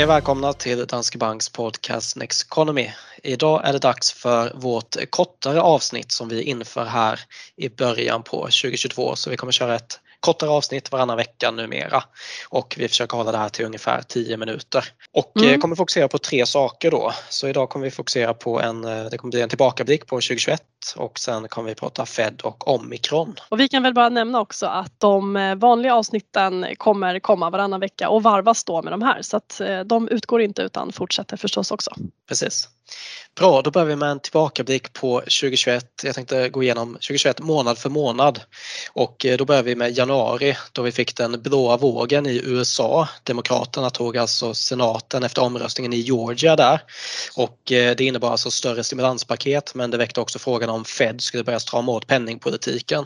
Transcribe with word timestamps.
Hej 0.00 0.04
och 0.04 0.10
välkomna 0.10 0.52
till 0.52 0.86
Danske 0.86 1.18
Banks 1.18 1.48
podcast 1.48 2.16
Next 2.16 2.46
Economy. 2.46 2.90
Idag 3.22 3.60
är 3.64 3.72
det 3.72 3.78
dags 3.78 4.12
för 4.12 4.52
vårt 4.54 4.96
kortare 5.10 5.60
avsnitt 5.60 6.12
som 6.12 6.28
vi 6.28 6.42
inför 6.42 6.84
här 6.84 7.20
i 7.56 7.68
början 7.68 8.22
på 8.22 8.36
2022 8.36 9.16
så 9.16 9.30
vi 9.30 9.36
kommer 9.36 9.52
köra 9.52 9.74
ett 9.74 10.00
kortare 10.20 10.50
avsnitt 10.50 10.92
varannan 10.92 11.16
vecka 11.16 11.50
numera. 11.50 12.02
Och 12.48 12.74
vi 12.78 12.88
försöker 12.88 13.16
hålla 13.16 13.32
det 13.32 13.38
här 13.38 13.48
till 13.48 13.64
ungefär 13.64 14.02
10 14.02 14.36
minuter. 14.36 14.84
Och 15.12 15.32
eh, 15.36 15.48
mm. 15.48 15.60
kommer 15.60 15.76
fokusera 15.76 16.08
på 16.08 16.18
tre 16.18 16.46
saker 16.46 16.90
då. 16.90 17.12
Så 17.28 17.48
idag 17.48 17.68
kommer 17.70 17.84
vi 17.84 17.90
fokusera 17.90 18.34
på 18.34 18.60
en, 18.60 18.84
eh, 18.84 19.04
det 19.04 19.18
kommer 19.18 19.32
bli 19.32 19.40
en 19.40 19.48
tillbakablick 19.48 20.06
på 20.06 20.16
2021 20.16 20.62
och 20.96 21.18
sen 21.18 21.48
kommer 21.48 21.68
vi 21.68 21.74
prata 21.74 22.06
Fed 22.06 22.40
och 22.42 22.68
omikron. 22.68 23.34
Och 23.48 23.60
vi 23.60 23.68
kan 23.68 23.82
väl 23.82 23.94
bara 23.94 24.08
nämna 24.08 24.40
också 24.40 24.66
att 24.66 25.00
de 25.00 25.36
eh, 25.36 25.54
vanliga 25.54 25.94
avsnitten 25.94 26.66
kommer 26.76 27.20
komma 27.20 27.50
varannan 27.50 27.80
vecka 27.80 28.08
och 28.08 28.22
varvas 28.22 28.64
då 28.64 28.82
med 28.82 28.92
de 28.92 29.02
här 29.02 29.22
så 29.22 29.36
att 29.36 29.60
de 29.86 30.08
utgår 30.08 30.42
inte 30.42 30.62
utan 30.62 30.92
fortsätter 30.92 31.36
förstås 31.36 31.70
också. 31.70 31.90
Precis. 32.28 32.68
Bra, 33.36 33.62
då 33.62 33.70
börjar 33.70 33.86
vi 33.86 33.96
med 33.96 34.10
en 34.10 34.20
tillbakablick 34.20 34.92
på 34.92 35.20
2021. 35.20 35.86
Jag 36.02 36.14
tänkte 36.14 36.48
gå 36.48 36.62
igenom 36.62 36.92
2021 36.92 37.40
månad 37.40 37.78
för 37.78 37.90
månad 37.90 38.40
och 38.92 39.26
eh, 39.26 39.36
då 39.36 39.44
börjar 39.44 39.62
vi 39.62 39.76
med 39.76 39.98
januari 39.98 40.56
då 40.72 40.82
vi 40.82 40.92
fick 40.92 41.16
den 41.16 41.42
blåa 41.42 41.76
vågen 41.76 42.26
i 42.26 42.40
USA. 42.44 43.08
Demokraterna 43.24 43.90
tog 43.90 44.16
alltså 44.16 44.54
senaten 44.54 45.22
efter 45.22 45.42
omröstningen 45.42 45.92
i 45.92 45.96
Georgia 45.96 46.56
där 46.56 46.82
och 47.36 47.72
eh, 47.72 47.96
det 47.96 48.04
innebar 48.04 48.30
alltså 48.30 48.50
större 48.50 48.84
stimulanspaket 48.84 49.74
men 49.74 49.90
det 49.90 49.96
väckte 49.96 50.20
också 50.20 50.38
frågan 50.38 50.70
om 50.70 50.84
Fed 50.84 51.20
skulle 51.20 51.44
börja 51.44 51.60
strama 51.60 51.92
åt 51.92 52.06
penningpolitiken. 52.06 53.04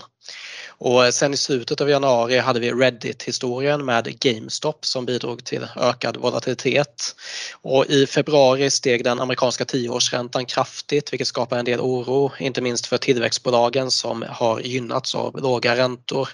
Och 0.78 1.04
eh, 1.04 1.10
sen 1.10 1.34
i 1.34 1.36
slutet 1.36 1.80
av 1.80 1.90
januari 1.90 2.38
hade 2.38 2.60
vi 2.60 2.72
Reddit-historien 2.72 3.84
med 3.84 4.18
GameStop 4.20 4.86
som 4.86 5.06
bidrog 5.06 5.44
till 5.44 5.66
ökad 5.76 6.16
volatilitet. 6.16 7.16
Och 7.62 7.86
i 7.86 8.06
februari 8.06 8.70
steg 8.70 9.04
den 9.04 9.20
amerikanska 9.20 9.64
tioårsräntan 9.64 10.46
kraftigt 10.46 11.12
vilket 11.12 11.28
skapar 11.28 11.58
en 11.58 11.64
del 11.64 11.80
oro, 11.80 12.32
inte 12.38 12.60
minst 12.60 12.86
för 12.86 12.98
tillväxtbolagen 12.98 13.90
som 13.90 14.24
har 14.28 14.60
gynnats 14.60 15.14
av 15.14 15.40
låga 15.40 15.76
räntor. 15.76 16.28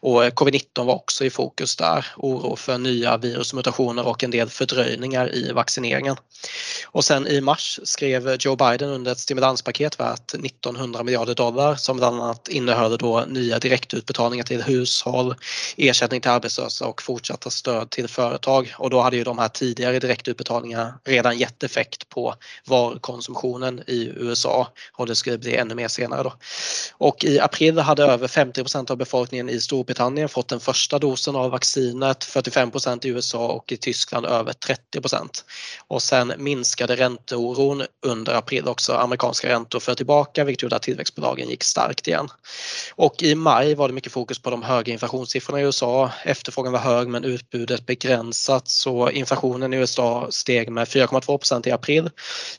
Och 0.00 0.24
eh, 0.24 0.30
covid-19 0.30 0.84
var 0.84 0.94
också 0.94 1.24
i 1.24 1.30
fokus 1.30 1.76
där, 1.76 2.06
oro 2.16 2.56
för 2.56 2.78
nya 2.78 3.16
virusmutationer 3.16 4.06
och 4.06 4.24
en 4.24 4.30
del 4.30 4.48
fördröjningar 4.48 5.34
i 5.34 5.52
vaccineringen. 5.52 6.16
Och 6.86 7.04
sen 7.04 7.26
i 7.26 7.40
mars 7.40 7.80
skrev 7.84 8.36
Joe 8.40 8.56
Biden 8.56 8.90
under 8.90 9.12
ett 9.12 9.18
stimulanspaket 9.18 10.00
värt 10.00 10.34
1900 10.34 11.02
miljarder 11.02 11.34
dollar 11.34 11.74
som 11.74 11.96
bland 11.96 12.22
annat 12.22 12.48
innehöll 12.48 12.98
då 12.98 13.24
nya 13.36 13.58
direktutbetalningar 13.58 14.44
till 14.44 14.62
hushåll, 14.62 15.34
ersättning 15.76 16.20
till 16.20 16.30
arbetslösa 16.30 16.86
och 16.86 17.02
fortsatta 17.02 17.50
stöd 17.50 17.90
till 17.90 18.08
företag. 18.08 18.74
Och 18.78 18.90
då 18.90 19.00
hade 19.00 19.16
ju 19.16 19.24
de 19.24 19.38
här 19.38 19.48
tidigare 19.48 19.98
direktutbetalningarna 19.98 20.98
redan 21.04 21.38
gett 21.38 21.62
effekt 21.62 22.08
på 22.08 22.34
varukonsumtionen 22.64 23.82
i 23.86 24.12
USA 24.16 24.68
och 24.92 25.06
det 25.06 25.16
skulle 25.16 25.38
bli 25.38 25.56
ännu 25.56 25.74
mer 25.74 25.88
senare 25.88 26.22
då. 26.22 26.32
Och 26.92 27.24
i 27.24 27.40
april 27.40 27.78
hade 27.78 28.04
över 28.04 28.28
50% 28.28 28.90
av 28.90 28.96
befolkningen 28.96 29.48
i 29.48 29.60
Storbritannien 29.60 30.28
fått 30.28 30.48
den 30.48 30.60
första 30.60 30.98
dosen 30.98 31.36
av 31.36 31.50
vaccinet, 31.50 32.24
45% 32.24 33.06
i 33.06 33.08
USA 33.08 33.48
och 33.48 33.72
i 33.72 33.76
Tyskland 33.76 34.26
över 34.26 34.52
30% 34.52 35.44
Och 35.88 36.02
sen 36.02 36.32
minskade 36.38 36.96
ränteoron 36.96 37.84
under 38.06 38.34
april 38.34 38.68
också. 38.68 38.92
Amerikanska 38.92 39.48
räntor 39.48 39.80
föll 39.80 39.96
tillbaka 39.96 40.44
vilket 40.44 40.62
gjorde 40.62 40.76
att 40.76 40.82
tillväxtbolagen 40.82 41.48
gick 41.48 41.62
starkt 41.64 42.08
igen. 42.08 42.28
Och 42.94 43.22
i 43.26 43.34
maj 43.34 43.74
var 43.74 43.88
det 43.88 43.94
mycket 43.94 44.12
fokus 44.12 44.38
på 44.38 44.50
de 44.50 44.62
höga 44.62 44.92
inflationssiffrorna 44.92 45.60
i 45.60 45.64
USA. 45.64 46.10
Efterfrågan 46.24 46.72
var 46.72 46.80
hög 46.80 47.08
men 47.08 47.24
utbudet 47.24 47.86
begränsat 47.86 48.68
så 48.68 49.10
inflationen 49.10 49.74
i 49.74 49.76
USA 49.76 50.26
steg 50.30 50.70
med 50.70 50.88
4,2% 50.88 51.68
i 51.68 51.70
april 51.70 52.10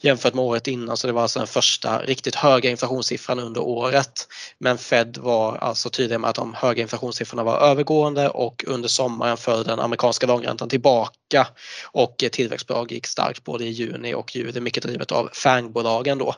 jämfört 0.02 0.34
med 0.34 0.46
året 0.46 0.68
innan 0.68 0.98
så 0.98 1.08
det 1.08 1.14
var 1.14 1.22
alltså 1.22 1.40
den 1.40 1.48
första 1.48 2.00
riktigt 2.02 2.36
höga 2.36 2.70
inflationssiffran 2.70 3.40
under 3.40 3.62
året. 3.62 4.28
Men 4.60 4.78
Fed 4.78 5.18
var 5.18 5.58
alltså 5.58 5.90
tydliga 5.90 6.20
med 6.20 6.30
att 6.30 6.36
de 6.36 6.54
höga 6.54 6.82
inflationssiffrorna 6.82 7.44
var 7.44 7.60
övergående 7.60 8.30
och 8.30 8.64
under 8.68 8.90
sommaren 8.90 9.38
föll 9.38 9.64
den 9.64 9.80
amerikanska 9.80 10.28
långräntan 10.28 10.70
tillbaka 10.70 11.48
och 11.92 12.24
tillväxtbolag 12.32 12.92
gick 12.92 13.08
starkt 13.08 13.44
både 13.44 13.66
i 13.66 13.70
juni 13.70 14.14
och 14.14 14.36
juli 14.36 14.60
mycket 14.60 14.84
drivet 14.84 15.12
av 15.12 15.30
FANG-bolagen 15.34 16.18
då. 16.18 16.36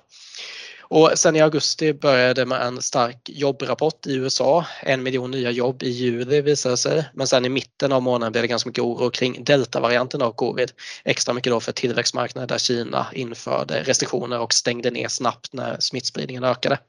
Och 0.92 1.12
sen 1.16 1.36
i 1.36 1.42
augusti 1.42 1.94
började 1.94 2.46
med 2.46 2.62
en 2.62 2.82
stark 2.82 3.18
jobbrapport 3.26 4.08
i 4.08 4.16
USA. 4.16 4.66
En 4.84 5.04
miljon 5.04 5.32
nya 5.32 5.52
jobb 5.52 5.84
i 5.84 5.90
juli 5.90 6.42
visade 6.42 6.78
sig. 6.78 7.10
Men 7.14 7.28
sen 7.28 7.46
i 7.46 7.50
mitten 7.50 7.92
av 7.92 8.02
månaden 8.02 8.32
blev 8.32 8.42
det 8.42 8.48
ganska 8.48 8.70
mycket 8.70 8.84
oro 8.84 9.10
kring 9.10 9.44
deltavarianten 9.44 10.22
av 10.22 10.32
covid. 10.32 10.72
Extra 11.04 11.34
mycket 11.34 11.52
då 11.52 11.60
för 11.60 11.72
tillväxtmarknader 11.72 12.48
där 12.48 12.58
Kina 12.58 13.08
införde 13.14 13.84
restriktioner 13.84 14.40
och 14.40 14.54
stängde 14.54 14.92
ner 14.92 15.08
snabbt 15.08 15.54
när 15.54 15.78
smittspridningen 15.80 16.44
ökade. 16.44 16.80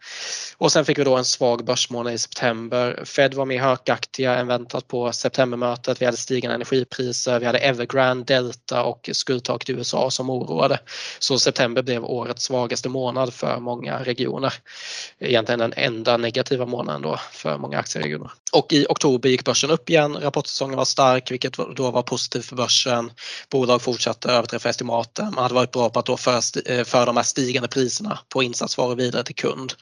Och 0.57 0.73
sen 0.73 0.85
fick 0.85 0.99
vi 0.99 1.05
då 1.05 1.17
en 1.17 1.25
svag 1.25 1.65
börsmånad 1.65 2.13
i 2.13 2.19
september. 2.19 3.03
Fed 3.05 3.35
var 3.35 3.47
mer 3.47 3.61
hökaktiga 3.61 4.35
än 4.35 4.47
väntat 4.47 4.89
på 4.89 5.13
septembermötet. 5.13 6.03
Vi 6.03 6.05
hade 6.07 6.17
stigande 6.17 6.55
energipriser, 6.55 7.41
vi 7.41 7.47
hade 7.47 7.59
Evergrande, 7.59 8.35
Delta 8.35 8.83
och 8.83 9.11
skuldtaket 9.13 9.69
i 9.69 9.73
USA 9.73 10.11
som 10.11 10.31
oroade. 10.31 10.79
Så 11.19 11.39
september 11.39 11.83
blev 11.83 12.05
årets 12.05 12.45
svagaste 12.45 12.89
månad 12.89 13.35
för 13.35 13.61
många 13.61 13.90
många 13.91 14.05
regioner. 14.05 14.55
Egentligen 15.21 15.59
den 15.59 15.73
enda 15.77 16.17
negativa 16.17 16.67
månaden 16.67 17.03
då 17.03 17.21
för 17.33 17.59
många 17.59 17.79
aktieregioner. 17.79 18.31
Och 18.53 18.73
i 18.73 18.87
oktober 18.89 19.29
gick 19.29 19.45
börsen 19.45 19.71
upp 19.71 19.91
igen. 19.91 20.17
Rapportsäsongen 20.17 20.77
var 20.77 20.85
stark 20.85 21.31
vilket 21.31 21.53
då 21.77 21.91
var 21.91 22.03
positivt 22.03 22.45
för 22.47 22.57
börsen. 22.57 23.13
Bolag 23.51 23.83
fortsatte 23.83 24.33
överträffa 24.33 24.69
estimaten. 24.69 25.33
Man 25.35 25.43
hade 25.43 25.55
varit 25.55 25.71
bra 25.71 25.91
på 25.91 25.99
att 25.99 26.07
då 26.07 26.17
föra, 26.17 26.41
eh, 26.67 26.85
för 26.85 27.07
de 27.07 27.17
här 27.17 27.25
stigande 27.25 27.69
priserna 27.69 28.19
på 28.29 28.43
insatsvaror 28.43 28.97
vidare 28.97 29.25
till 29.25 29.35
kund. 29.35 29.73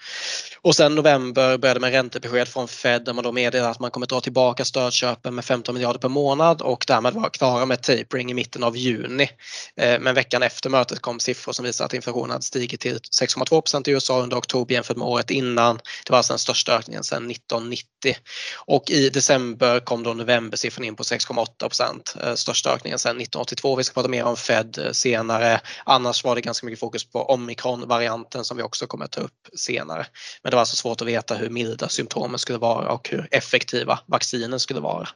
Och 0.62 0.76
sen 0.76 0.94
november 0.94 1.58
började 1.58 1.80
med 1.80 1.92
räntebesked 1.92 2.48
från 2.48 2.68
Fed 2.68 3.04
där 3.04 3.12
man 3.12 3.24
då 3.24 3.32
meddelade 3.32 3.70
att 3.70 3.80
man 3.80 3.90
kommer 3.90 4.06
dra 4.06 4.20
tillbaka 4.20 4.64
stödköpen 4.64 5.34
med 5.34 5.44
15 5.44 5.74
miljarder 5.74 6.00
per 6.00 6.08
månad 6.08 6.62
och 6.62 6.84
därmed 6.86 7.14
vara 7.14 7.30
klara 7.30 7.66
med 7.66 7.82
tapering 7.82 8.30
i 8.30 8.34
mitten 8.34 8.64
av 8.64 8.76
juni. 8.76 9.30
Eh, 9.76 10.00
men 10.00 10.14
veckan 10.14 10.42
efter 10.42 10.70
mötet 10.70 11.00
kom 11.00 11.20
siffror 11.20 11.52
som 11.52 11.64
visar 11.64 11.84
att 11.84 11.94
inflationen 11.94 12.30
hade 12.30 12.42
stigit 12.42 12.80
till 12.80 12.98
6,2 13.20 13.90
i 13.90 13.96
USA 13.98 14.20
under 14.22 14.38
oktober 14.38 14.74
jämfört 14.74 14.96
med 14.96 15.06
året 15.08 15.30
innan. 15.30 15.76
Det 15.76 16.10
var 16.10 16.16
alltså 16.16 16.32
den 16.32 16.38
största 16.38 16.76
ökningen 16.76 17.04
sedan 17.04 17.30
1990 17.30 18.16
och 18.56 18.90
i 18.90 19.10
december 19.10 19.80
kom 19.80 20.02
då 20.02 20.14
novembersiffran 20.14 20.84
in 20.84 20.96
på 20.96 21.02
6,8 21.02 21.46
procent. 21.58 22.14
Eh, 22.22 22.34
största 22.34 22.74
ökningen 22.74 22.98
sedan 22.98 23.16
1982. 23.16 23.76
Vi 23.76 23.84
ska 23.84 23.94
prata 23.94 24.08
mer 24.08 24.24
om 24.24 24.36
Fed 24.36 24.88
senare. 24.92 25.60
Annars 25.84 26.24
var 26.24 26.34
det 26.34 26.40
ganska 26.40 26.66
mycket 26.66 26.80
fokus 26.80 27.04
på 27.04 27.22
omikron-varianten 27.22 28.44
som 28.44 28.56
vi 28.56 28.62
också 28.62 28.86
kommer 28.86 29.04
att 29.04 29.12
ta 29.12 29.20
upp 29.20 29.48
senare. 29.56 30.06
Men 30.42 30.50
det 30.50 30.56
var 30.56 30.60
alltså 30.60 30.76
svårt 30.76 31.00
att 31.00 31.06
veta 31.06 31.34
hur 31.34 31.50
milda 31.50 31.88
symptomen 31.88 32.38
skulle 32.38 32.58
vara 32.58 32.92
och 32.92 33.08
hur 33.08 33.28
effektiva 33.30 33.98
vaccinen 34.06 34.60
skulle 34.60 34.80
vara. 34.80 35.08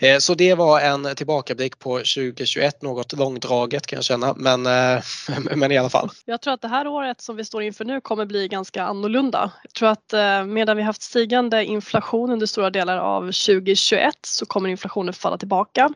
Eh, 0.00 0.18
så 0.18 0.34
det 0.34 0.54
var 0.54 0.80
en 0.80 1.14
tillbakablick 1.16 1.78
på 1.78 1.98
2021, 1.98 2.82
något 2.82 3.12
långdraget 3.12 3.86
kan 3.86 3.96
jag 3.96 4.04
känna, 4.04 4.34
men, 4.34 4.66
eh, 4.66 5.02
men 5.56 5.72
i 5.72 5.78
alla 5.78 5.90
fall. 5.90 6.10
Jag 6.24 6.40
tror 6.40 6.54
att 6.54 6.62
det 6.62 6.68
här 6.68 6.86
året 6.86 7.20
som 7.20 7.36
vi 7.36 7.44
står 7.44 7.62
inför 7.62 7.84
nu 7.84 8.00
kommer 8.08 8.26
bli 8.26 8.48
ganska 8.48 8.84
annorlunda. 8.84 9.50
Jag 9.62 9.72
tror 9.72 9.88
att 9.88 10.12
eh, 10.12 10.44
medan 10.44 10.76
vi 10.76 10.82
haft 10.82 11.02
stigande 11.02 11.64
inflation 11.64 12.30
under 12.30 12.46
stora 12.46 12.70
delar 12.70 12.98
av 12.98 13.20
2021 13.22 14.14
så 14.22 14.46
kommer 14.46 14.68
inflationen 14.68 15.14
falla 15.14 15.38
tillbaka. 15.38 15.90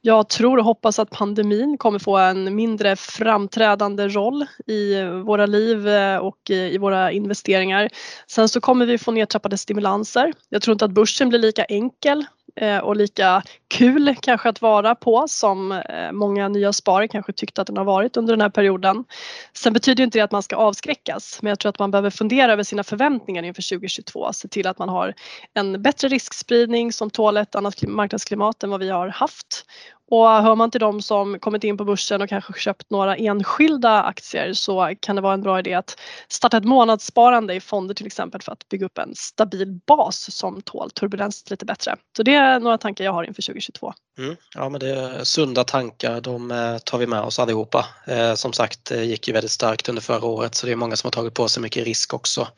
Jag 0.00 0.28
tror 0.28 0.58
och 0.58 0.64
hoppas 0.64 0.98
att 0.98 1.10
pandemin 1.10 1.78
kommer 1.78 1.98
få 1.98 2.16
en 2.16 2.54
mindre 2.54 2.96
framträdande 2.96 4.08
roll 4.08 4.46
i 4.66 5.02
våra 5.04 5.46
liv 5.46 5.88
eh, 5.88 6.16
och 6.16 6.50
i 6.50 6.78
våra 6.78 7.12
investeringar. 7.12 7.88
Sen 8.26 8.48
så 8.48 8.60
kommer 8.60 8.86
vi 8.86 8.98
få 8.98 9.10
nedtrappade 9.10 9.58
stimulanser. 9.58 10.32
Jag 10.48 10.62
tror 10.62 10.72
inte 10.72 10.84
att 10.84 10.90
börsen 10.90 11.28
blir 11.28 11.38
lika 11.38 11.64
enkel 11.64 12.26
Eh, 12.56 12.78
och 12.78 12.96
lika 12.96 13.42
kul 13.68 14.16
kanske 14.22 14.48
att 14.48 14.62
vara 14.62 14.94
på 14.94 15.24
som 15.28 15.72
eh, 15.72 16.12
många 16.12 16.48
nya 16.48 16.72
sparare 16.72 17.08
kanske 17.08 17.32
tyckte 17.32 17.60
att 17.60 17.66
den 17.66 17.76
har 17.76 17.84
varit 17.84 18.16
under 18.16 18.32
den 18.32 18.40
här 18.40 18.50
perioden. 18.50 19.04
Sen 19.52 19.72
betyder 19.72 20.04
inte 20.04 20.18
det 20.18 20.22
att 20.22 20.32
man 20.32 20.42
ska 20.42 20.56
avskräckas 20.56 21.38
men 21.42 21.48
jag 21.48 21.58
tror 21.58 21.70
att 21.70 21.78
man 21.78 21.90
behöver 21.90 22.10
fundera 22.10 22.52
över 22.52 22.62
sina 22.62 22.84
förväntningar 22.84 23.42
inför 23.42 23.62
2022. 23.62 24.32
Se 24.32 24.48
till 24.48 24.66
att 24.66 24.78
man 24.78 24.88
har 24.88 25.14
en 25.54 25.82
bättre 25.82 26.08
riskspridning 26.08 26.92
som 26.92 27.10
tål 27.10 27.36
ett 27.36 27.54
annat 27.54 27.82
marknadsklimat 27.82 28.62
än 28.62 28.70
vad 28.70 28.80
vi 28.80 28.90
har 28.90 29.08
haft 29.08 29.64
och 30.10 30.28
hör 30.28 30.54
man 30.54 30.70
till 30.70 30.80
de 30.80 31.02
som 31.02 31.38
kommit 31.38 31.64
in 31.64 31.76
på 31.76 31.84
börsen 31.84 32.22
och 32.22 32.28
kanske 32.28 32.52
köpt 32.52 32.90
några 32.90 33.16
enskilda 33.16 34.02
aktier 34.02 34.52
så 34.52 34.94
kan 35.00 35.16
det 35.16 35.22
vara 35.22 35.34
en 35.34 35.42
bra 35.42 35.58
idé 35.58 35.74
att 35.74 36.00
starta 36.28 36.56
ett 36.56 36.64
månadssparande 36.64 37.54
i 37.54 37.60
fonder 37.60 37.94
till 37.94 38.06
exempel 38.06 38.42
för 38.42 38.52
att 38.52 38.68
bygga 38.68 38.86
upp 38.86 38.98
en 38.98 39.14
stabil 39.14 39.80
bas 39.86 40.36
som 40.36 40.62
tål 40.62 40.90
turbulens 40.90 41.50
lite 41.50 41.64
bättre. 41.64 41.96
Så 42.16 42.22
det 42.22 42.34
är 42.34 42.60
några 42.60 42.78
tankar 42.78 43.04
jag 43.04 43.12
har 43.12 43.24
inför 43.24 43.42
2022. 43.42 43.92
Mm, 44.18 44.36
ja 44.54 44.68
men 44.68 44.80
det 44.80 44.90
är 44.90 45.24
sunda 45.24 45.64
tankar, 45.64 46.20
de 46.20 46.50
eh, 46.50 46.78
tar 46.78 46.98
vi 46.98 47.06
med 47.06 47.20
oss 47.20 47.38
allihopa. 47.38 47.86
Eh, 48.06 48.34
som 48.34 48.52
sagt 48.52 48.84
det 48.84 49.04
gick 49.04 49.28
ju 49.28 49.34
väldigt 49.34 49.50
starkt 49.50 49.88
under 49.88 50.02
förra 50.02 50.26
året 50.26 50.54
så 50.54 50.66
det 50.66 50.72
är 50.72 50.76
många 50.76 50.96
som 50.96 51.06
har 51.06 51.12
tagit 51.12 51.34
på 51.34 51.48
sig 51.48 51.62
mycket 51.62 51.84
risk 51.84 52.14
också 52.14 52.48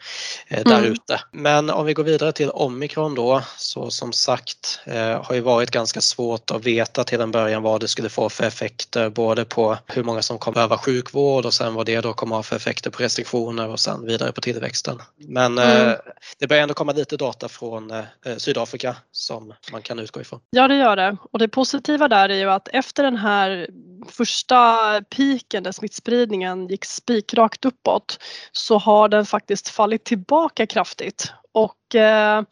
eh, 0.48 0.64
där 0.64 0.78
mm. 0.78 0.92
ute. 0.92 1.20
Men 1.32 1.70
om 1.70 1.86
vi 1.86 1.92
går 1.92 2.04
vidare 2.04 2.32
till 2.32 2.50
omikron 2.50 3.14
då 3.14 3.42
så 3.56 3.90
som 3.90 4.12
sagt 4.12 4.80
har 5.22 5.34
ju 5.34 5.40
varit 5.40 5.70
ganska 5.70 6.00
svårt 6.00 6.50
att 6.50 6.66
veta 6.66 7.04
till 7.04 7.20
en 7.20 7.30
början 7.30 7.41
början 7.42 7.62
vad 7.62 7.80
det 7.80 7.88
skulle 7.88 8.08
få 8.08 8.28
för 8.28 8.44
effekter 8.44 9.10
både 9.10 9.44
på 9.44 9.78
hur 9.86 10.04
många 10.04 10.22
som 10.22 10.38
kommer 10.38 10.54
behöva 10.54 10.78
sjukvård 10.78 11.46
och 11.46 11.54
sen 11.54 11.74
vad 11.74 11.86
det 11.86 12.00
då 12.00 12.12
kommer 12.12 12.36
ha 12.36 12.42
för 12.42 12.56
effekter 12.56 12.90
på 12.90 13.02
restriktioner 13.02 13.68
och 13.68 13.80
sen 13.80 14.06
vidare 14.06 14.32
på 14.32 14.40
tillväxten. 14.40 14.98
Men 15.16 15.58
mm. 15.58 15.88
eh, 15.88 15.94
det 16.38 16.46
börjar 16.46 16.62
ändå 16.62 16.74
komma 16.74 16.92
lite 16.92 17.16
data 17.16 17.48
från 17.48 17.90
eh, 17.90 18.04
Sydafrika 18.36 18.96
som 19.12 19.54
man 19.72 19.82
kan 19.82 19.98
utgå 19.98 20.20
ifrån. 20.20 20.40
Ja 20.50 20.68
det 20.68 20.76
gör 20.76 20.96
det 20.96 21.16
och 21.32 21.38
det 21.38 21.48
positiva 21.48 22.08
där 22.08 22.28
är 22.28 22.38
ju 22.38 22.50
att 22.50 22.68
efter 22.68 23.02
den 23.02 23.16
här 23.16 23.68
första 24.08 25.00
piken 25.02 25.62
där 25.62 25.72
smittspridningen 25.72 26.68
gick 26.68 26.84
spikrakt 26.84 27.64
uppåt 27.64 28.18
så 28.52 28.78
har 28.78 29.08
den 29.08 29.26
faktiskt 29.26 29.68
fallit 29.68 30.04
tillbaka 30.04 30.66
kraftigt 30.66 31.32
och 31.52 31.94
eh, 31.94 32.42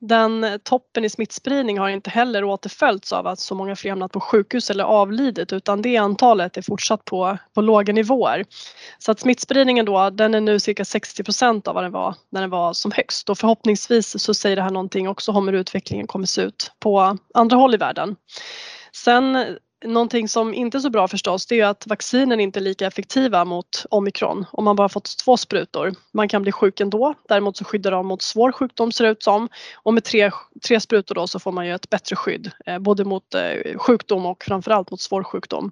den 0.00 0.60
toppen 0.62 1.04
i 1.04 1.10
smittspridning 1.10 1.78
har 1.78 1.88
inte 1.88 2.10
heller 2.10 2.44
återföljts 2.44 3.12
av 3.12 3.26
att 3.26 3.40
så 3.40 3.54
många 3.54 3.76
fler 3.76 3.90
hamnat 3.90 4.12
på 4.12 4.20
sjukhus 4.20 4.70
eller 4.70 4.84
avlidit 4.84 5.52
utan 5.52 5.82
det 5.82 5.96
antalet 5.96 6.56
är 6.56 6.62
fortsatt 6.62 7.04
på, 7.04 7.38
på 7.54 7.60
låga 7.60 7.92
nivåer. 7.92 8.44
Så 8.98 9.12
att 9.12 9.20
smittspridningen 9.20 9.84
då 9.84 10.10
den 10.10 10.34
är 10.34 10.40
nu 10.40 10.60
cirka 10.60 10.84
60 10.84 11.24
procent 11.24 11.68
av 11.68 11.74
vad 11.74 11.84
den 11.84 11.92
var 11.92 12.14
när 12.30 12.40
den 12.40 12.50
var 12.50 12.72
som 12.72 12.92
högst 12.92 13.30
och 13.30 13.38
förhoppningsvis 13.38 14.22
så 14.22 14.34
säger 14.34 14.56
det 14.56 14.62
här 14.62 14.70
någonting 14.70 15.08
också 15.08 15.32
om 15.32 15.48
hur 15.48 15.54
utvecklingen 15.54 16.06
kommer 16.06 16.26
se 16.26 16.42
ut 16.42 16.72
på 16.80 17.18
andra 17.34 17.56
håll 17.56 17.74
i 17.74 17.78
världen. 17.78 18.16
Sen 18.92 19.56
Någonting 19.84 20.28
som 20.28 20.54
inte 20.54 20.78
är 20.78 20.80
så 20.80 20.90
bra 20.90 21.08
förstås 21.08 21.46
det 21.46 21.60
är 21.60 21.66
att 21.66 21.86
vaccinen 21.86 22.40
inte 22.40 22.58
är 22.58 22.62
lika 22.62 22.86
effektiva 22.86 23.44
mot 23.44 23.86
omikron 23.90 24.44
om 24.52 24.64
man 24.64 24.76
bara 24.76 24.88
fått 24.88 25.18
två 25.24 25.36
sprutor. 25.36 25.92
Man 26.12 26.28
kan 26.28 26.42
bli 26.42 26.52
sjuk 26.52 26.80
ändå, 26.80 27.14
däremot 27.28 27.56
så 27.56 27.64
skyddar 27.64 27.90
de 27.90 28.06
mot 28.06 28.22
svår 28.22 28.52
sjukdom 28.52 28.92
ser 28.92 29.04
det 29.04 29.10
ut 29.10 29.22
som 29.22 29.48
och 29.74 29.94
med 29.94 30.04
tre, 30.04 30.30
tre 30.66 30.80
sprutor 30.80 31.14
då 31.14 31.26
så 31.26 31.38
får 31.38 31.52
man 31.52 31.66
ju 31.66 31.74
ett 31.74 31.90
bättre 31.90 32.16
skydd 32.16 32.50
eh, 32.66 32.78
både 32.78 33.04
mot 33.04 33.34
eh, 33.34 33.78
sjukdom 33.78 34.26
och 34.26 34.44
framförallt 34.44 34.90
mot 34.90 35.00
svår 35.00 35.22
sjukdom. 35.22 35.70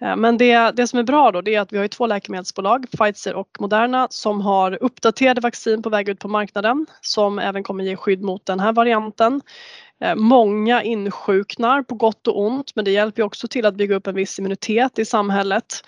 Eh, 0.00 0.16
men 0.16 0.38
det, 0.38 0.70
det 0.76 0.86
som 0.86 0.98
är 0.98 1.02
bra 1.02 1.30
då 1.30 1.40
det 1.40 1.54
är 1.54 1.60
att 1.60 1.72
vi 1.72 1.78
har 1.78 1.88
två 1.88 2.06
läkemedelsbolag, 2.06 2.86
Pfizer 2.90 3.34
och 3.34 3.48
Moderna, 3.60 4.06
som 4.10 4.40
har 4.40 4.82
uppdaterade 4.82 5.40
vaccin 5.40 5.82
på 5.82 5.90
väg 5.90 6.08
ut 6.08 6.18
på 6.18 6.28
marknaden 6.28 6.86
som 7.00 7.38
även 7.38 7.62
kommer 7.62 7.84
ge 7.84 7.96
skydd 7.96 8.22
mot 8.22 8.46
den 8.46 8.60
här 8.60 8.72
varianten. 8.72 9.40
Eh, 10.02 10.14
många 10.14 10.82
insjuknar 10.82 11.82
på 11.82 11.94
gott 11.94 12.26
och 12.26 12.40
ont 12.40 12.74
men 12.74 12.84
det 12.84 12.90
hjälper 12.90 13.22
också 13.22 13.48
till 13.48 13.66
att 13.66 13.74
bygga 13.74 13.96
upp 13.96 14.06
en 14.06 14.14
viss 14.14 14.38
immunitet 14.38 14.98
i 14.98 15.04
samhället. 15.04 15.84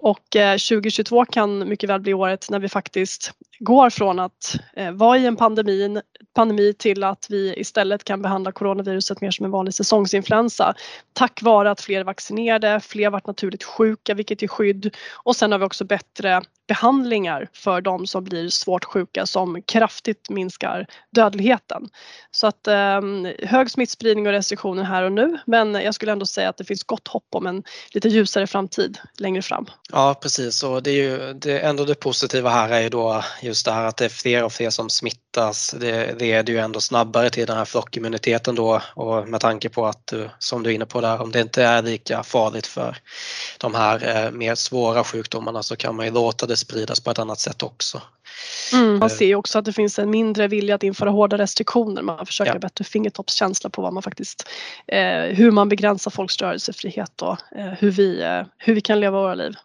Och 0.00 0.36
eh, 0.36 0.52
2022 0.52 1.24
kan 1.24 1.68
mycket 1.68 1.90
väl 1.90 2.00
bli 2.00 2.14
året 2.14 2.46
när 2.50 2.58
vi 2.58 2.68
faktiskt 2.68 3.32
går 3.58 3.90
från 3.90 4.18
att 4.18 4.56
eh, 4.76 4.90
vara 4.90 5.18
i 5.18 5.26
en 5.26 5.36
pandemi, 5.36 6.00
pandemi 6.34 6.72
till 6.72 7.04
att 7.04 7.26
vi 7.30 7.54
istället 7.56 8.04
kan 8.04 8.22
behandla 8.22 8.52
coronaviruset 8.52 9.20
mer 9.20 9.30
som 9.30 9.44
en 9.44 9.50
vanlig 9.50 9.74
säsongsinfluensa. 9.74 10.74
Tack 11.12 11.42
vare 11.42 11.70
att 11.70 11.80
fler 11.80 12.00
är 12.00 12.04
vaccinerade, 12.04 12.80
fler 12.80 13.10
varit 13.10 13.26
naturligt 13.26 13.64
sjuka 13.64 14.14
vilket 14.14 14.42
ger 14.42 14.48
skydd 14.48 14.96
och 15.24 15.36
sen 15.36 15.52
har 15.52 15.58
vi 15.58 15.64
också 15.64 15.84
bättre 15.84 16.42
behandlingar 16.68 17.48
för 17.52 17.80
de 17.80 18.06
som 18.06 18.24
blir 18.24 18.48
svårt 18.48 18.84
sjuka 18.84 19.26
som 19.26 19.62
kraftigt 19.62 20.30
minskar 20.30 20.86
dödligheten. 21.10 21.88
Så 22.30 22.46
att 22.46 22.66
eh, 22.66 23.00
hög 23.42 23.70
smittspridning 23.70 24.26
och 24.26 24.32
restriktioner 24.32 24.82
här 24.82 25.02
och 25.02 25.12
nu 25.12 25.38
men 25.46 25.74
jag 25.74 25.94
skulle 25.94 26.12
ändå 26.12 26.26
säga 26.26 26.48
att 26.48 26.56
det 26.56 26.64
finns 26.64 26.84
gott 26.84 27.08
hopp 27.08 27.26
om 27.30 27.46
en 27.46 27.62
lite 27.94 28.08
ljusare 28.08 28.46
framtid 28.46 28.98
längre 29.18 29.42
fram. 29.42 29.66
Ja 29.92 30.18
precis 30.22 30.62
och 30.62 30.82
det 30.82 30.90
är 30.90 30.94
ju 30.94 31.32
det, 31.32 31.60
ändå 31.60 31.84
det 31.84 31.94
positiva 31.94 32.50
här 32.50 32.68
är 32.68 32.80
ju 32.80 32.88
då 32.88 33.24
just 33.46 33.64
det 33.64 33.72
här 33.72 33.84
att 33.84 33.96
det 33.96 34.04
är 34.04 34.08
fler 34.08 34.44
och 34.44 34.52
fler 34.52 34.70
som 34.70 34.90
smittas. 34.90 35.74
Det 35.80 36.20
leder 36.20 36.52
ju 36.52 36.58
ändå 36.58 36.80
snabbare 36.80 37.30
till 37.30 37.46
den 37.46 37.56
här 37.56 37.64
flockimmuniteten 37.64 38.54
då 38.54 38.82
och 38.94 39.28
med 39.28 39.40
tanke 39.40 39.68
på 39.68 39.86
att 39.86 40.12
som 40.38 40.62
du 40.62 40.70
är 40.70 40.74
inne 40.74 40.86
på 40.86 41.00
där 41.00 41.22
om 41.22 41.32
det 41.32 41.40
inte 41.40 41.62
är 41.62 41.82
lika 41.82 42.22
farligt 42.22 42.66
för 42.66 42.96
de 43.58 43.74
här 43.74 44.24
eh, 44.26 44.30
mer 44.30 44.54
svåra 44.54 45.04
sjukdomarna 45.04 45.62
så 45.62 45.76
kan 45.76 45.96
man 45.96 46.06
ju 46.06 46.12
låta 46.12 46.46
det 46.46 46.56
spridas 46.56 47.00
på 47.00 47.10
ett 47.10 47.18
annat 47.18 47.40
sätt 47.40 47.62
också. 47.62 48.02
Mm, 48.72 48.98
man 48.98 49.10
eh. 49.10 49.16
ser 49.16 49.34
också 49.34 49.58
att 49.58 49.64
det 49.64 49.72
finns 49.72 49.98
en 49.98 50.10
mindre 50.10 50.48
vilja 50.48 50.74
att 50.74 50.82
införa 50.82 51.10
hårda 51.10 51.38
restriktioner. 51.38 52.02
Man 52.02 52.26
försöker 52.26 52.52
ja. 52.52 52.58
bättre 52.58 52.84
fingertoppskänsla 52.84 53.70
på 53.70 53.82
vad 53.82 53.92
man 53.92 54.02
faktiskt, 54.02 54.48
eh, 54.86 55.22
hur 55.22 55.50
man 55.50 55.68
begränsar 55.68 56.10
folks 56.10 56.36
rörelsefrihet 56.36 57.22
och 57.22 57.38
hur, 57.78 57.90
vi, 57.90 58.42
hur 58.58 58.74
vi 58.74 58.80
kan 58.80 59.00
leva 59.00 59.20
våra 59.20 59.34
liv. 59.34 59.56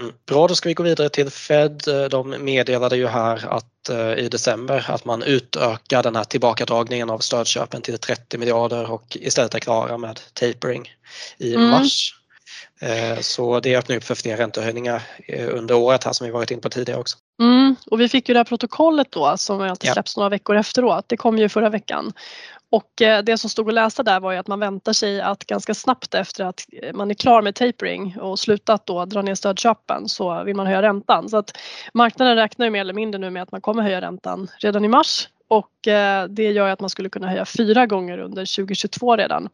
Mm. 0.00 0.12
Bra, 0.26 0.46
då 0.46 0.54
ska 0.54 0.68
vi 0.68 0.74
gå 0.74 0.82
vidare 0.82 1.08
till 1.08 1.30
Fed. 1.30 1.82
De 2.10 2.30
meddelade 2.30 2.96
ju 2.96 3.06
här 3.06 3.46
att 3.48 3.88
eh, 3.88 4.12
i 4.12 4.28
december 4.28 4.86
att 4.88 5.04
man 5.04 5.22
utökar 5.22 6.02
den 6.02 6.16
här 6.16 6.24
tillbakadragningen 6.24 7.10
av 7.10 7.18
stödköpen 7.18 7.82
till 7.82 7.98
30 7.98 8.38
miljarder 8.38 8.90
och 8.90 9.16
istället 9.20 9.54
är 9.54 9.58
klara 9.58 9.98
med 9.98 10.20
tapering 10.34 10.88
i 11.38 11.54
mm. 11.54 11.70
mars. 11.70 12.14
Eh, 12.80 13.20
så 13.20 13.60
det 13.60 13.76
öppnar 13.76 13.96
upp 13.96 14.04
för 14.04 14.14
fler 14.14 14.36
räntehöjningar 14.36 15.02
eh, 15.28 15.48
under 15.52 15.74
året 15.74 16.04
här 16.04 16.12
som 16.12 16.26
vi 16.26 16.30
varit 16.30 16.50
inne 16.50 16.60
på 16.60 16.70
tidigare 16.70 17.00
också. 17.00 17.16
Mm, 17.40 17.76
och 17.90 18.00
vi 18.00 18.08
fick 18.08 18.28
ju 18.28 18.32
det 18.32 18.38
här 18.38 18.44
protokollet 18.44 19.06
då 19.10 19.36
som 19.36 19.60
alltid 19.60 19.92
släpps 19.92 20.16
ja. 20.16 20.20
några 20.20 20.28
veckor 20.28 20.56
efteråt. 20.56 21.04
Det 21.08 21.16
kom 21.16 21.38
ju 21.38 21.48
förra 21.48 21.70
veckan. 21.70 22.12
Och 22.70 23.02
eh, 23.02 23.22
det 23.22 23.38
som 23.38 23.50
stod 23.50 23.68
att 23.68 23.74
läsa 23.74 24.02
där 24.02 24.20
var 24.20 24.32
ju 24.32 24.38
att 24.38 24.46
man 24.46 24.60
väntar 24.60 24.92
sig 24.92 25.20
att 25.20 25.44
ganska 25.44 25.74
snabbt 25.74 26.14
efter 26.14 26.44
att 26.44 26.66
eh, 26.82 26.94
man 26.94 27.10
är 27.10 27.14
klar 27.14 27.42
med 27.42 27.54
tapering 27.54 28.16
och 28.20 28.38
slutat 28.38 28.86
då 28.86 29.04
dra 29.04 29.22
ner 29.22 29.34
stödköpen 29.34 30.08
så 30.08 30.44
vill 30.44 30.56
man 30.56 30.66
höja 30.66 30.82
räntan. 30.82 31.28
Så 31.28 31.36
att 31.36 31.56
marknaden 31.94 32.36
räknar 32.36 32.66
ju 32.66 32.70
mer 32.70 32.80
eller 32.80 32.94
mindre 32.94 33.18
nu 33.18 33.30
med 33.30 33.42
att 33.42 33.52
man 33.52 33.60
kommer 33.60 33.82
höja 33.82 34.00
räntan 34.00 34.50
redan 34.58 34.84
i 34.84 34.88
mars 34.88 35.28
och 35.50 35.88
eh, 35.88 36.28
det 36.28 36.52
gör 36.52 36.68
att 36.68 36.80
man 36.80 36.90
skulle 36.90 37.08
kunna 37.08 37.28
höja 37.28 37.44
fyra 37.44 37.86
gånger 37.86 38.18
under 38.18 38.56
2022 38.56 39.16
redan. 39.16 39.48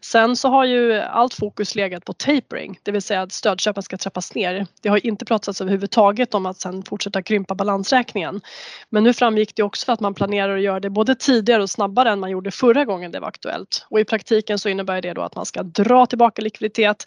Sen 0.00 0.36
så 0.36 0.48
har 0.48 0.64
ju 0.64 1.00
allt 1.00 1.34
fokus 1.34 1.74
legat 1.74 2.04
på 2.04 2.12
tapering, 2.12 2.78
det 2.82 2.92
vill 2.92 3.02
säga 3.02 3.22
att 3.22 3.32
stödköpen 3.32 3.82
ska 3.82 3.96
trappas 3.96 4.34
ner. 4.34 4.66
Det 4.82 4.88
har 4.88 5.06
inte 5.06 5.24
pratats 5.24 5.60
överhuvudtaget 5.60 6.34
om 6.34 6.46
att 6.46 6.60
sen 6.60 6.82
fortsätta 6.82 7.22
krympa 7.22 7.54
balansräkningen. 7.54 8.40
Men 8.90 9.04
nu 9.04 9.12
framgick 9.12 9.56
det 9.56 9.62
också 9.62 9.92
att 9.92 10.00
man 10.00 10.14
planerar 10.14 10.56
att 10.56 10.62
göra 10.62 10.80
det 10.80 10.90
både 10.90 11.14
tidigare 11.14 11.62
och 11.62 11.70
snabbare 11.70 12.10
än 12.10 12.20
man 12.20 12.30
gjorde 12.30 12.50
förra 12.50 12.84
gången 12.84 13.12
det 13.12 13.20
var 13.20 13.28
aktuellt. 13.28 13.86
Och 13.88 14.00
i 14.00 14.04
praktiken 14.04 14.58
så 14.58 14.68
innebär 14.68 15.02
det 15.02 15.12
då 15.12 15.22
att 15.22 15.34
man 15.34 15.46
ska 15.46 15.62
dra 15.62 16.06
tillbaka 16.06 16.42
likviditet 16.42 17.04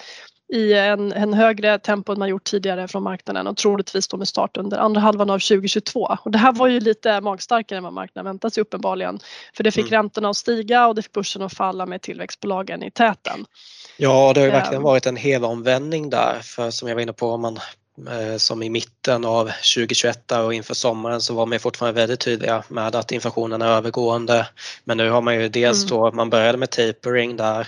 i 0.53 0.73
en, 0.73 1.13
en 1.13 1.33
högre 1.33 1.79
tempo 1.79 2.11
än 2.11 2.19
man 2.19 2.29
gjort 2.29 2.43
tidigare 2.43 2.87
från 2.87 3.03
marknaden 3.03 3.47
och 3.47 3.57
troligtvis 3.57 4.07
då 4.07 4.17
med 4.17 4.27
start 4.27 4.57
under 4.57 4.77
andra 4.77 5.01
halvan 5.01 5.29
av 5.29 5.39
2022. 5.39 6.17
Och 6.23 6.31
det 6.31 6.37
här 6.37 6.51
var 6.51 6.67
ju 6.67 6.79
lite 6.79 7.21
magstarkare 7.21 7.77
än 7.77 7.83
vad 7.83 7.93
marknaden 7.93 8.25
väntade 8.25 8.53
sig 8.53 8.61
uppenbarligen. 8.61 9.19
För 9.53 9.63
det 9.63 9.71
fick 9.71 9.87
mm. 9.87 9.91
räntorna 9.91 10.29
att 10.29 10.37
stiga 10.37 10.87
och 10.87 10.95
det 10.95 11.01
fick 11.01 11.11
börsen 11.11 11.41
att 11.41 11.53
falla 11.53 11.85
med 11.85 12.01
tillväxtbolagen 12.01 12.83
i 12.83 12.91
täten. 12.91 13.45
Ja, 13.97 14.31
det 14.33 14.39
har 14.39 14.45
ju 14.45 14.51
verkligen 14.51 14.81
ehm. 14.81 14.83
varit 14.83 15.05
en 15.05 15.15
helomvändning 15.15 16.09
där 16.09 16.39
för 16.43 16.71
som 16.71 16.87
jag 16.87 16.95
var 16.95 17.01
inne 17.01 17.13
på 17.13 17.27
om 17.27 17.41
man 17.41 17.59
som 18.37 18.63
i 18.63 18.69
mitten 18.69 19.25
av 19.25 19.45
2021 19.75 20.31
och 20.31 20.53
inför 20.53 20.73
sommaren 20.73 21.21
så 21.21 21.33
var 21.33 21.45
man 21.45 21.59
fortfarande 21.59 22.01
väldigt 22.01 22.19
tydliga 22.19 22.63
med 22.67 22.95
att 22.95 23.11
inflationen 23.11 23.61
är 23.61 23.67
övergående. 23.67 24.47
Men 24.83 24.97
nu 24.97 25.09
har 25.09 25.21
man 25.21 25.35
ju 25.35 25.49
dels 25.49 25.83
mm. 25.83 25.89
då, 25.89 26.11
man 26.11 26.29
började 26.29 26.57
med 26.57 26.69
tapering 26.69 27.37
där 27.37 27.67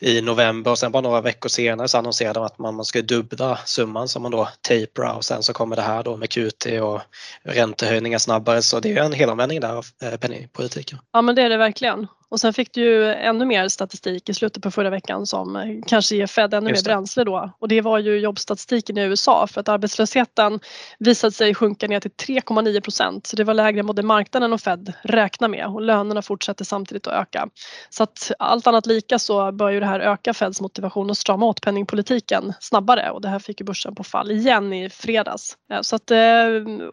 i 0.00 0.22
november 0.22 0.70
och 0.70 0.78
sen 0.78 0.92
bara 0.92 1.00
några 1.00 1.20
veckor 1.20 1.48
senare 1.48 1.88
så 1.88 1.98
annonserade 1.98 2.40
man 2.40 2.46
att 2.46 2.58
man, 2.58 2.74
man 2.74 2.84
skulle 2.84 3.04
dubbla 3.04 3.58
summan 3.64 4.08
som 4.08 4.22
man 4.22 4.32
då 4.32 4.48
taperar 4.60 5.14
och 5.14 5.24
sen 5.24 5.42
så 5.42 5.52
kommer 5.52 5.76
det 5.76 5.82
här 5.82 6.02
då 6.02 6.16
med 6.16 6.30
QT 6.30 6.66
och 6.82 7.00
räntehöjningar 7.42 8.18
snabbare 8.18 8.62
så 8.62 8.80
det 8.80 8.92
är 8.92 9.02
en 9.02 9.12
helomvändning 9.12 9.60
där 9.60 9.72
av 9.72 9.86
eh, 10.02 10.16
penningpolitiken. 10.16 10.98
Ja 11.12 11.22
men 11.22 11.34
det 11.34 11.42
är 11.42 11.48
det 11.48 11.56
verkligen. 11.56 12.06
Och 12.30 12.40
sen 12.40 12.52
fick 12.52 12.74
du 12.74 12.80
ju 12.80 13.12
ännu 13.12 13.44
mer 13.44 13.68
statistik 13.68 14.28
i 14.28 14.34
slutet 14.34 14.62
på 14.62 14.70
förra 14.70 14.90
veckan 14.90 15.26
som 15.26 15.56
eh, 15.56 15.62
kanske 15.86 16.16
ger 16.16 16.26
Fed 16.26 16.54
ännu 16.54 16.72
mer 16.72 16.84
bränsle 16.84 17.24
då. 17.24 17.50
Och 17.58 17.68
det 17.68 17.80
var 17.80 17.98
ju 17.98 18.18
jobbstatistiken 18.18 18.98
i 18.98 19.00
USA 19.00 19.46
för 19.46 19.60
att 19.60 19.68
arbetslösheten 19.68 20.60
visade 20.98 21.32
sig 21.32 21.54
sjunka 21.54 21.86
ner 21.86 22.00
till 22.00 22.10
3,9 22.10 22.80
procent. 22.80 23.26
Så 23.26 23.36
det 23.36 23.44
var 23.44 23.54
lägre 23.54 23.80
än 23.80 23.86
både 23.86 24.02
marknaden 24.02 24.52
och 24.52 24.60
Fed 24.60 24.92
räknar 25.02 25.48
med 25.48 25.66
och 25.66 25.82
lönerna 25.82 26.22
fortsätter 26.22 26.64
samtidigt 26.64 27.06
att 27.06 27.22
öka. 27.22 27.48
Så 27.90 28.02
att 28.02 28.32
allt 28.38 28.66
annat 28.66 28.86
lika 28.86 29.18
så 29.18 29.52
bör 29.52 29.70
ju 29.70 29.80
det 29.80 29.86
här 29.86 30.00
öka 30.00 30.34
Feds 30.34 30.60
motivation 30.60 31.10
att 31.10 31.18
strama 31.18 31.46
åt 31.46 31.60
penningpolitiken 31.60 32.52
snabbare 32.60 33.10
och 33.10 33.20
det 33.20 33.28
här 33.28 33.38
fick 33.38 33.60
ju 33.60 33.66
börsen 33.66 33.94
på 33.94 34.04
fall 34.04 34.30
igen 34.30 34.72
i 34.72 34.90
fredags. 34.90 35.56
Så 35.82 35.96
att 35.96 36.10
eh, 36.10 36.18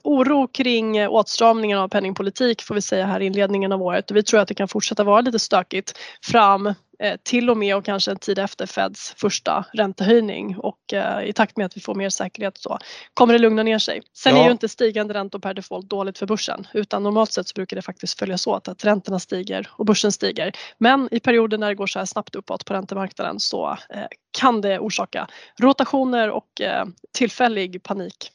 oro 0.04 0.48
kring 0.48 1.08
åtstramningen 1.08 1.78
av 1.78 1.88
penningpolitik 1.88 2.62
får 2.62 2.76
vi 2.76 2.82
säga 2.82 3.06
här 3.06 3.20
i 3.20 3.26
inledningen 3.26 3.72
av 3.72 3.82
året 3.82 4.12
och 4.12 4.18
vi 4.18 4.24
tror 4.24 4.40
att 4.40 4.48
det 4.48 4.54
kan 4.54 4.68
fortsätta 4.68 5.04
vara 5.04 5.22
lite 5.28 5.40
stökigt 5.40 5.94
fram 6.26 6.68
eh, 7.00 7.16
till 7.24 7.50
och 7.50 7.58
med 7.58 7.76
och 7.76 7.86
kanske 7.86 8.12
en 8.12 8.20
tid 8.20 8.40
efter 8.40 8.66
Feds 8.66 9.14
första 9.18 9.66
räntehöjning 9.74 10.58
och 10.58 10.94
eh, 10.94 11.30
i 11.30 11.34
takt 11.34 11.58
med 11.58 11.66
att 11.66 11.78
vi 11.78 11.82
får 11.82 11.96
mer 11.96 12.10
säkerhet 12.10 12.58
så 12.58 12.80
kommer 13.14 13.34
det 13.34 13.40
lugna 13.40 13.64
ner 13.64 13.80
sig. 13.80 14.02
Sen 14.14 14.36
ja. 14.36 14.42
är 14.42 14.46
ju 14.46 14.52
inte 14.52 14.70
stigande 14.70 15.14
räntor 15.14 15.40
per 15.40 15.54
default 15.54 15.90
dåligt 15.90 16.18
för 16.18 16.26
börsen 16.26 16.68
utan 16.74 17.04
normalt 17.04 17.32
sett 17.32 17.48
så 17.48 17.54
brukar 17.54 17.76
det 17.76 17.82
faktiskt 17.82 18.20
följas 18.20 18.48
åt 18.48 18.68
att 18.68 18.86
räntorna 18.86 19.20
stiger 19.20 19.70
och 19.72 19.86
börsen 19.86 20.12
stiger. 20.12 20.52
Men 20.78 21.10
i 21.12 21.20
perioder 21.20 21.58
när 21.58 21.68
det 21.68 21.76
går 21.76 21.88
så 21.88 22.00
här 22.00 22.06
snabbt 22.06 22.36
uppåt 22.36 22.66
på 22.66 22.74
räntemarknaden 22.74 23.40
så 23.40 23.78
eh, 23.90 24.04
kan 24.40 24.62
det 24.62 24.80
orsaka 24.80 25.28
rotationer 25.60 26.30
och 26.30 26.62
tillfällig 27.14 27.84
panik. 27.84 28.32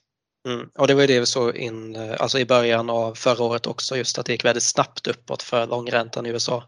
Mm. 0.48 0.66
Och 0.78 0.86
det 0.86 0.94
var 0.94 1.00
ju 1.00 1.06
det 1.06 1.20
vi 1.20 1.26
såg 1.26 1.56
in, 1.56 1.96
eh, 1.96 2.16
alltså 2.20 2.38
i 2.38 2.44
början 2.44 2.90
av 2.90 3.14
förra 3.14 3.44
året 3.44 3.66
också, 3.66 3.96
just 3.96 4.18
att 4.18 4.26
det 4.26 4.32
gick 4.32 4.44
väldigt 4.44 4.62
snabbt 4.62 5.06
uppåt 5.06 5.42
för 5.42 5.66
långräntan 5.66 6.26
i 6.26 6.28
USA. 6.28 6.64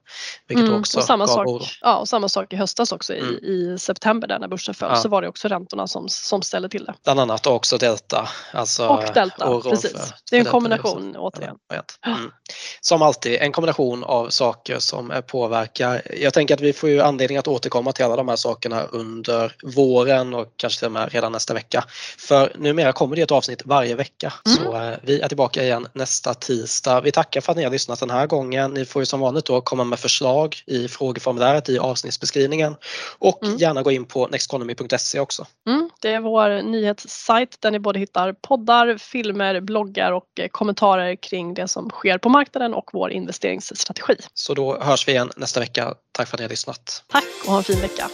Vilket 0.48 0.66
Mm, 0.66 0.80
också 0.80 0.98
och, 0.98 1.04
samma 1.04 1.26
gav 1.26 1.34
sak, 1.34 1.46
oro. 1.46 1.62
ja, 1.80 1.96
och 1.96 2.08
samma 2.08 2.28
sak 2.28 2.52
i 2.52 2.56
höstas 2.56 2.92
också 2.92 3.14
Mm. 3.14 3.28
i, 3.34 3.34
i 3.74 3.78
september 3.78 4.28
där 4.28 4.38
när 4.38 4.48
börsen 4.48 4.74
föll 4.74 4.88
Ja. 4.90 4.96
så 4.96 5.08
var 5.08 5.22
det 5.22 5.28
också 5.28 5.48
räntorna 5.48 5.86
som, 5.86 6.08
som 6.08 6.42
ställde 6.42 6.68
till 6.68 6.84
det. 6.84 6.94
Bland 7.04 7.20
annat 7.20 7.46
också 7.46 7.78
Delta. 7.78 8.28
Alltså 8.52 8.86
Och 8.88 9.04
Delta, 9.14 9.60
precis. 9.60 9.92
för- 9.92 10.00
det 10.30 10.36
är 10.36 10.40
en 10.40 10.46
kombination 10.46 11.16
återigen. 11.16 11.56
Mm. 12.06 12.30
Som 12.80 13.02
alltid, 13.02 13.38
en 13.40 13.52
kombination 13.52 14.04
av 14.04 14.28
saker 14.28 14.78
som 14.78 15.22
påverkar. 15.26 16.02
Jag 16.20 16.34
tänker 16.34 16.54
att 16.54 16.60
vi 16.60 16.72
får 16.72 16.88
ju 16.88 17.00
anledning 17.00 17.38
att 17.38 17.48
återkomma 17.48 17.92
till 17.92 18.04
alla 18.04 18.16
de 18.16 18.28
här 18.28 18.36
sakerna 18.36 18.82
under 18.82 19.56
våren 19.76 20.34
och 20.34 20.46
kanske 20.56 20.78
till 20.78 20.86
och 20.86 20.92
med 20.92 21.12
redan 21.12 21.32
nästa 21.32 21.54
vecka. 21.54 21.84
För 22.18 22.52
numera 22.58 22.92
kommer 22.92 23.16
det 23.16 23.22
ett 23.22 23.30
avsnitt 23.30 23.63
varje 23.64 23.94
vecka. 23.94 24.32
Mm. 24.46 24.58
Så 24.58 24.76
eh, 24.76 24.96
vi 25.02 25.20
är 25.20 25.28
tillbaka 25.28 25.62
igen 25.62 25.86
nästa 25.92 26.34
tisdag. 26.34 27.00
Vi 27.00 27.12
tackar 27.12 27.40
för 27.40 27.52
att 27.52 27.56
ni 27.56 27.64
har 27.64 27.70
lyssnat 27.70 28.00
den 28.00 28.10
här 28.10 28.26
gången. 28.26 28.70
Ni 28.70 28.84
får 28.84 29.02
ju 29.02 29.06
som 29.06 29.20
vanligt 29.20 29.44
då 29.44 29.60
komma 29.60 29.84
med 29.84 29.98
förslag 29.98 30.56
i 30.66 30.88
frågeformuläret 30.88 31.68
i 31.68 31.78
avsnittsbeskrivningen 31.78 32.76
och 33.18 33.44
Mm. 33.44 33.56
gärna 33.56 33.82
gå 33.82 33.90
in 33.90 34.04
på 34.04 34.26
nexteconomy.se 34.26 35.20
också. 35.20 35.46
Mm, 35.68 35.90
det 36.00 36.12
är 36.12 36.20
vår 36.20 36.62
nyhetssajt 36.62 37.60
där 37.60 37.70
ni 37.70 37.78
både 37.78 37.98
hittar 37.98 38.32
poddar, 38.32 38.98
filmer, 38.98 39.60
bloggar 39.60 40.12
och 40.12 40.26
eh, 40.40 40.48
kommentarer 40.48 41.16
kring 41.16 41.54
det 41.54 41.68
som 41.68 41.90
sker 41.90 42.18
på 42.18 42.28
marknaden 42.28 42.74
och 42.74 42.90
vår 42.92 43.10
investeringsstrategi. 43.10 44.16
Så 44.34 44.54
då 44.54 44.80
hörs 44.80 45.08
vi 45.08 45.12
igen 45.12 45.30
nästa 45.36 45.60
vecka. 45.60 45.94
Tack 46.12 46.28
för 46.28 46.36
att 46.36 46.38
ni 46.40 46.44
har 46.44 46.50
lyssnat. 46.50 47.04
Tack 47.12 47.24
och 47.44 47.50
ha 47.50 47.58
en 47.58 47.64
fin 47.64 47.80
vecka! 47.80 48.10